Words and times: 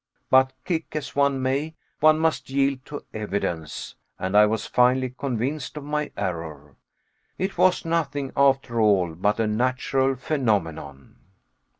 But 0.31 0.53
kick 0.65 0.95
as 0.95 1.15
one 1.15 1.43
may, 1.43 1.75
one 1.99 2.17
must 2.17 2.49
yield 2.49 2.83
to 2.85 3.05
evidence, 3.13 3.93
and 4.17 4.35
I 4.35 4.47
was 4.47 4.65
finally 4.65 5.13
convinced 5.15 5.77
of 5.77 5.83
my 5.83 6.09
error. 6.17 6.75
It 7.37 7.55
was 7.55 7.85
nothing, 7.85 8.31
after 8.35 8.81
all, 8.81 9.13
but 9.13 9.39
a 9.39 9.45
natural 9.45 10.15
phenomenon. 10.15 11.17